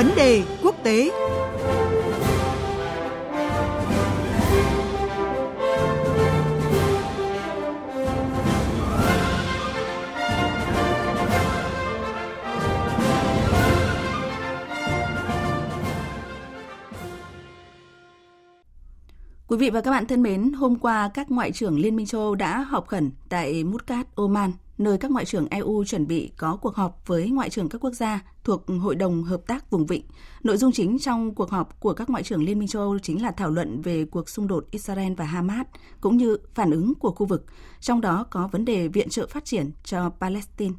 [0.00, 1.10] Vấn đề quốc tế.
[19.50, 22.20] Quý vị và các bạn thân mến, hôm qua các ngoại trưởng Liên minh châu
[22.20, 26.56] Âu đã họp khẩn tại Muscat, Oman, nơi các ngoại trưởng EU chuẩn bị có
[26.56, 30.02] cuộc họp với ngoại trưởng các quốc gia thuộc Hội đồng Hợp tác Vùng Vịnh.
[30.42, 33.22] Nội dung chính trong cuộc họp của các ngoại trưởng Liên minh châu Âu chính
[33.22, 35.66] là thảo luận về cuộc xung đột Israel và Hamas,
[36.00, 37.44] cũng như phản ứng của khu vực,
[37.80, 40.74] trong đó có vấn đề viện trợ phát triển cho Palestine.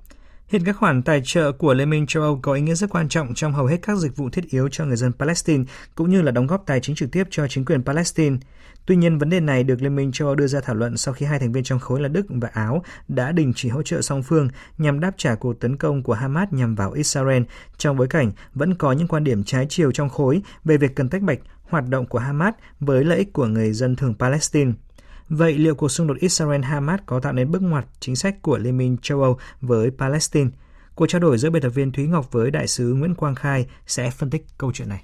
[0.52, 3.10] Hiện các khoản tài trợ của Liên minh châu Âu có ý nghĩa rất quan
[3.10, 5.64] trọng trong hầu hết các dịch vụ thiết yếu cho người dân Palestine,
[5.96, 8.38] cũng như là đóng góp tài chính trực tiếp cho chính quyền Palestine.
[8.86, 11.14] Tuy nhiên, vấn đề này được Liên minh châu Âu đưa ra thảo luận sau
[11.14, 14.02] khi hai thành viên trong khối là Đức và Áo đã đình chỉ hỗ trợ
[14.02, 17.44] song phương nhằm đáp trả cuộc tấn công của Hamas nhằm vào Israel
[17.78, 21.10] trong bối cảnh vẫn có những quan điểm trái chiều trong khối về việc cần
[21.10, 24.72] tách bạch hoạt động của Hamas với lợi ích của người dân thường Palestine.
[25.34, 28.78] Vậy liệu cuộc xung đột Israel-Hamas có tạo nên bước ngoặt chính sách của Liên
[28.78, 30.50] minh châu Âu với Palestine?
[30.96, 33.66] Cuộc trao đổi giữa biên tập viên Thúy Ngọc với đại sứ Nguyễn Quang Khai
[33.86, 35.04] sẽ phân tích câu chuyện này.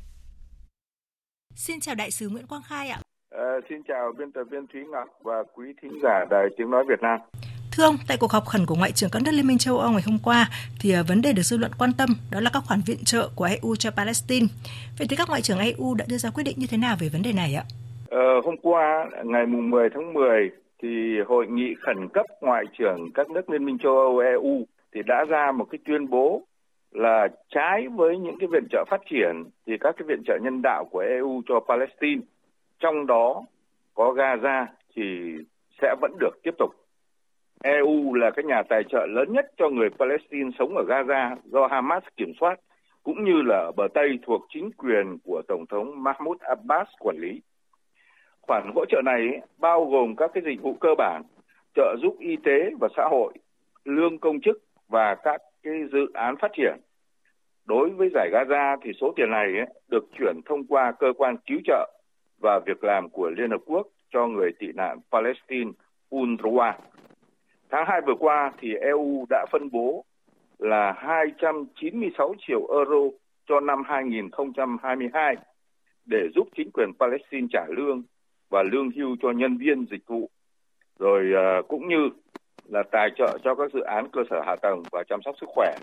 [1.56, 3.00] Xin chào đại sứ Nguyễn Quang Khai ạ.
[3.32, 6.84] À, xin chào biên tập viên Thúy Ngọc và quý thính giả Đài Tiếng Nói
[6.90, 7.20] Việt Nam.
[7.72, 9.92] Thưa ông, tại cuộc họp khẩn của Ngoại trưởng các nước Liên minh châu Âu
[9.92, 12.64] ngày hôm qua, thì à, vấn đề được dư luận quan tâm đó là các
[12.66, 14.48] khoản viện trợ của EU cho Palestine.
[14.98, 17.10] Vậy thì các ngoại trưởng EU đã đưa ra quyết định như thế nào về
[17.10, 17.64] vấn đề này ạ?
[18.10, 23.30] Ờ, hôm qua, ngày 10 tháng 10, thì hội nghị khẩn cấp ngoại trưởng các
[23.30, 26.42] nước Liên minh châu Âu EU thì đã ra một cái tuyên bố
[26.92, 30.62] là trái với những cái viện trợ phát triển thì các cái viện trợ nhân
[30.64, 32.22] đạo của EU cho Palestine
[32.80, 33.44] trong đó
[33.94, 35.04] có Gaza thì
[35.82, 36.72] sẽ vẫn được tiếp tục.
[37.64, 41.68] EU là cái nhà tài trợ lớn nhất cho người Palestine sống ở Gaza do
[41.68, 42.60] Hamas kiểm soát,
[43.04, 47.18] cũng như là ở bờ Tây thuộc chính quyền của Tổng thống Mahmoud Abbas quản
[47.18, 47.42] lý.
[48.48, 51.24] Khoản hỗ trợ này bao gồm các cái dịch vụ cơ bản,
[51.76, 53.34] trợ giúp y tế và xã hội,
[53.86, 56.78] lương công chức và các cái dự án phát triển.
[57.66, 59.48] Đối với giải Gaza thì số tiền này
[59.88, 61.92] được chuyển thông qua cơ quan cứu trợ
[62.42, 65.72] và việc làm của Liên Hợp Quốc cho người tị nạn Palestine
[66.10, 66.74] UNRWA.
[67.70, 70.06] Tháng 2 vừa qua thì EU đã phân bố
[70.60, 75.36] là 296 triệu euro cho năm 2022
[76.06, 78.04] để giúp chính quyền Palestine trả lương
[78.50, 80.30] và lương hưu cho nhân viên dịch vụ,
[81.00, 82.10] rồi à, cũng như
[82.66, 85.50] là tài trợ cho các dự án cơ sở hạ tầng và chăm sóc sức
[85.50, 85.76] khỏe.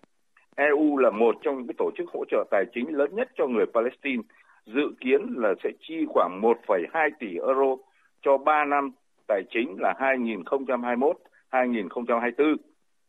[0.57, 3.47] EU là một trong những cái tổ chức hỗ trợ tài chính lớn nhất cho
[3.47, 4.23] người Palestine
[4.67, 7.77] dự kiến là sẽ chi khoảng 1,2 tỷ euro
[8.23, 8.91] cho 3 năm
[9.27, 9.95] tài chính là
[11.51, 12.57] 2021-2024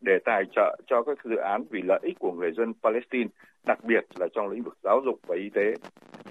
[0.02, 3.30] để tài trợ cho các dự án vì lợi ích của người dân Palestine,
[3.64, 5.74] đặc biệt là trong lĩnh vực giáo dục và y tế.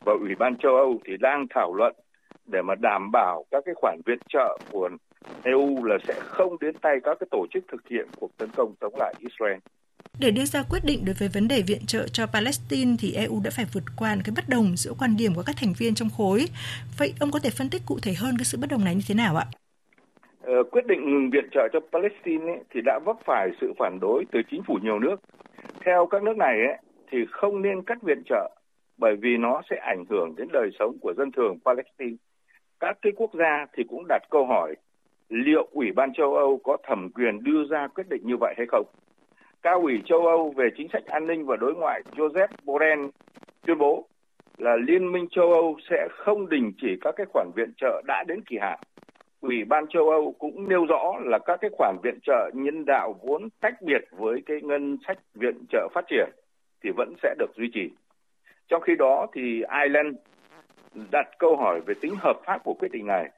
[0.04, 1.94] Và Ủy ban châu Âu thì đang thảo luận
[2.46, 4.90] để mà đảm bảo các cái khoản viện trợ của
[5.42, 8.74] EU là sẽ không đến tay các cái tổ chức thực hiện cuộc tấn công
[8.80, 9.58] chống lại Israel.
[10.20, 13.40] Để đưa ra quyết định đối với vấn đề viện trợ cho Palestine thì EU
[13.44, 16.08] đã phải vượt qua cái bất đồng giữa quan điểm của các thành viên trong
[16.16, 16.46] khối.
[16.98, 19.02] Vậy ông có thể phân tích cụ thể hơn cái sự bất đồng này như
[19.08, 19.46] thế nào ạ?
[20.42, 23.98] Ờ, quyết định ngừng viện trợ cho Palestine ấy, thì đã vấp phải sự phản
[24.00, 25.16] đối từ chính phủ nhiều nước.
[25.84, 26.78] Theo các nước này ấy,
[27.10, 28.50] thì không nên cắt viện trợ
[28.98, 32.16] bởi vì nó sẽ ảnh hưởng đến đời sống của dân thường Palestine.
[32.80, 34.74] Các cái quốc gia thì cũng đặt câu hỏi
[35.28, 38.66] liệu Ủy ban châu Âu có thẩm quyền đưa ra quyết định như vậy hay
[38.66, 38.86] không?
[39.62, 43.06] Cao ủy châu Âu về chính sách an ninh và đối ngoại Joseph Borrell
[43.66, 44.06] tuyên bố
[44.58, 48.24] là Liên minh châu Âu sẽ không đình chỉ các cái khoản viện trợ đã
[48.28, 48.78] đến kỳ hạn.
[49.40, 53.14] Ủy ban châu Âu cũng nêu rõ là các cái khoản viện trợ nhân đạo
[53.22, 56.30] vốn tách biệt với cái ngân sách viện trợ phát triển
[56.82, 57.90] thì vẫn sẽ được duy trì.
[58.68, 59.42] Trong khi đó thì
[59.82, 60.16] Ireland
[61.10, 63.30] đặt câu hỏi về tính hợp pháp của quyết định này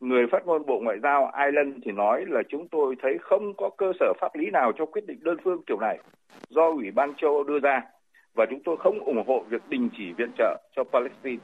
[0.00, 3.70] người phát ngôn Bộ Ngoại giao Ireland thì nói là chúng tôi thấy không có
[3.78, 5.98] cơ sở pháp lý nào cho quyết định đơn phương kiểu này
[6.48, 7.82] do Ủy ban châu Âu đưa ra
[8.34, 11.42] và chúng tôi không ủng hộ việc đình chỉ viện trợ cho Palestine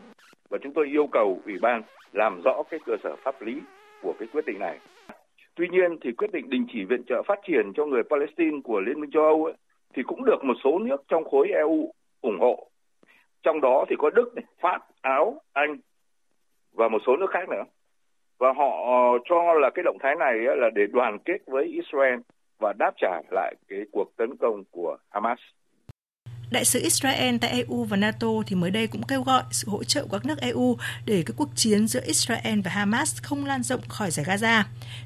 [0.50, 1.82] và chúng tôi yêu cầu Ủy ban
[2.12, 3.60] làm rõ cái cơ sở pháp lý
[4.02, 4.78] của cái quyết định này.
[5.54, 8.80] Tuy nhiên thì quyết định đình chỉ viện trợ phát triển cho người Palestine của
[8.80, 9.54] Liên minh châu Âu ấy,
[9.94, 12.67] thì cũng được một số nước trong khối EU ủng hộ.
[13.48, 15.76] Trong đó thì có Đức, này, Pháp, Áo, Anh
[16.72, 17.64] và một số nước khác nữa
[18.38, 22.18] và họ ờ, cho là cái động thái này là để đoàn kết với Israel
[22.60, 25.38] và đáp trả lại cái cuộc tấn công của Hamas.
[26.50, 29.84] Đại sứ Israel tại EU và NATO thì mới đây cũng kêu gọi sự hỗ
[29.84, 33.62] trợ của các nước EU để cái cuộc chiến giữa Israel và Hamas không lan
[33.62, 34.62] rộng khỏi giải Gaza.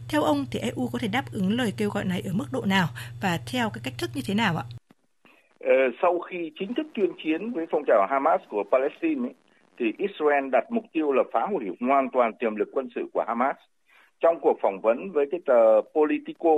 [0.08, 2.62] Theo ông thì EU có thể đáp ứng lời kêu gọi này ở mức độ
[2.64, 2.88] nào
[3.22, 4.64] và theo cái cách thức như thế nào ạ?
[5.62, 9.34] Ờ, sau khi chính thức tuyên chiến với phong trào Hamas của Palestine ấy,
[9.78, 13.24] thì Israel đặt mục tiêu là phá hủy hoàn toàn tiềm lực quân sự của
[13.28, 13.56] Hamas.
[14.20, 16.54] Trong cuộc phỏng vấn với cái tờ Politico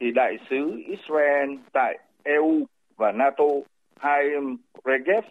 [0.00, 2.62] thì đại sứ Israel tại EU
[2.96, 3.44] và NATO
[3.96, 5.24] Haim Regev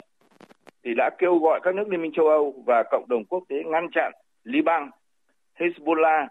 [0.84, 3.56] thì đã kêu gọi các nước Liên minh châu Âu và cộng đồng quốc tế
[3.66, 4.12] ngăn chặn
[4.44, 4.90] Liban,
[5.60, 6.28] Hezbollah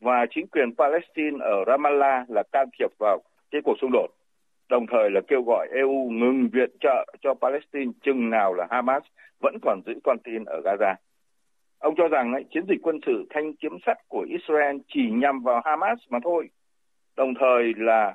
[0.00, 3.18] và chính quyền Palestine ở Ramallah là can thiệp vào
[3.50, 4.06] cái cuộc xung đột.
[4.68, 9.02] Đồng thời là kêu gọi EU ngừng viện trợ cho Palestine chừng nào là Hamas
[9.40, 10.94] vẫn còn giữ con tin ở Gaza.
[11.78, 15.42] Ông cho rằng ấy, chiến dịch quân sự thanh kiếm sắt của Israel chỉ nhằm
[15.42, 16.48] vào Hamas mà thôi.
[17.16, 18.14] Đồng thời là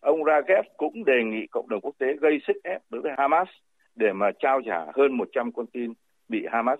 [0.00, 3.48] ông Ragev cũng đề nghị cộng đồng quốc tế gây sức ép đối với Hamas
[3.96, 5.92] để mà trao trả hơn 100 con tin
[6.28, 6.78] bị Hamas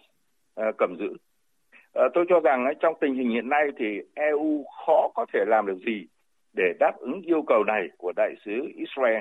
[0.60, 1.08] uh, cầm giữ.
[1.08, 5.44] Uh, tôi cho rằng ấy, trong tình hình hiện nay thì EU khó có thể
[5.46, 6.06] làm được gì
[6.52, 9.20] để đáp ứng yêu cầu này của đại sứ Israel.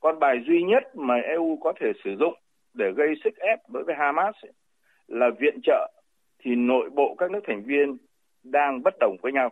[0.00, 2.34] Con bài duy nhất mà EU có thể sử dụng
[2.74, 4.52] để gây sức ép đối với Hamas ấy,
[5.08, 5.92] là viện trợ
[6.38, 7.96] thì nội bộ các nước thành viên
[8.42, 9.48] đang bất đồng với nhau.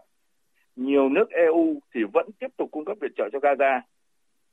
[0.77, 3.81] Nhiều nước EU thì vẫn tiếp tục cung cấp viện trợ cho Gaza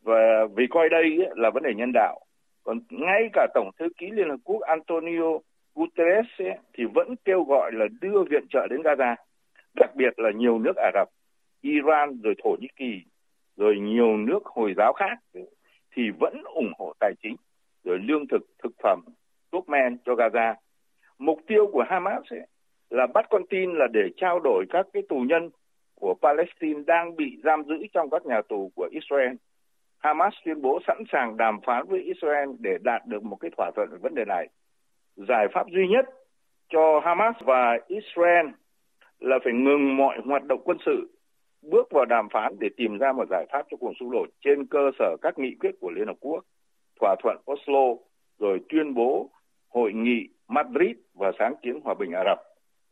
[0.02, 2.20] và vì coi đây là vấn đề nhân đạo.
[2.64, 5.40] Còn ngay cả Tổng thư ký Liên Hợp Quốc Antonio
[5.76, 9.16] Guterres ấy, thì vẫn kêu gọi là đưa viện trợ đến Gaza,
[9.76, 11.10] đặc biệt là nhiều nước Ả Rập,
[11.66, 13.02] Iran rồi Thổ Nhĩ Kỳ
[13.58, 15.18] rồi nhiều nước Hồi giáo khác
[15.96, 17.36] thì vẫn ủng hộ tài chính
[17.84, 19.02] rồi lương thực, thực phẩm,
[19.52, 20.56] thuốc men cho Gaza.
[21.18, 22.48] Mục tiêu của Hamas ấy,
[22.90, 25.50] là bắt con tin là để trao đổi các cái tù nhân
[25.96, 29.34] của Palestine đang bị giam giữ trong các nhà tù của Israel.
[29.98, 33.72] Hamas tuyên bố sẵn sàng đàm phán với Israel để đạt được một cái thỏa
[33.76, 34.48] thuận về vấn đề này.
[35.16, 36.06] Giải pháp duy nhất
[36.70, 38.46] cho Hamas và Israel
[39.20, 41.15] là phải ngừng mọi hoạt động quân sự,
[41.70, 44.66] bước vào đàm phán để tìm ra một giải pháp cho cuộc xung đột trên
[44.66, 46.46] cơ sở các nghị quyết của Liên Hợp Quốc
[47.00, 48.04] thỏa thuận Oslo
[48.40, 49.30] rồi tuyên bố
[49.70, 52.40] hội nghị Madrid và sáng kiến hòa bình Ả Rập,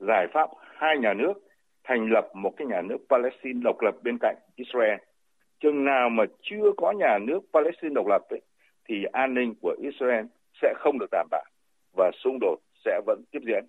[0.08, 1.34] giải pháp hai nhà nước
[1.84, 5.00] thành lập một cái nhà nước Palestine độc lập bên cạnh Israel.
[5.60, 8.42] Chừng nào mà chưa có nhà nước Palestine độc lập ấy,
[8.90, 10.26] thì an ninh của Israel
[10.62, 11.46] sẽ không được đảm bảo
[11.98, 13.66] và xung đột sẽ vẫn tiếp diễn.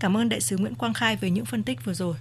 [0.00, 2.14] Cảm ơn đại sứ Nguyễn Quang Khai về những phân tích vừa rồi.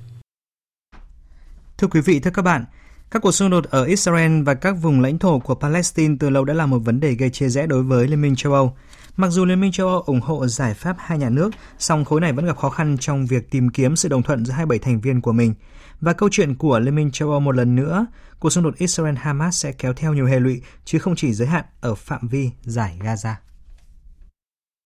[1.81, 2.65] Thưa quý vị, thưa các bạn,
[3.11, 6.45] các cuộc xung đột ở Israel và các vùng lãnh thổ của Palestine từ lâu
[6.45, 8.77] đã là một vấn đề gây chia rẽ đối với Liên minh châu Âu.
[9.17, 12.21] Mặc dù Liên minh châu Âu ủng hộ giải pháp hai nhà nước, song khối
[12.21, 15.01] này vẫn gặp khó khăn trong việc tìm kiếm sự đồng thuận giữa 27 thành
[15.01, 15.53] viên của mình.
[16.01, 18.05] Và câu chuyện của Liên minh châu Âu một lần nữa,
[18.39, 21.65] cuộc xung đột Israel-Hamas sẽ kéo theo nhiều hệ lụy, chứ không chỉ giới hạn
[21.81, 23.33] ở phạm vi giải Gaza.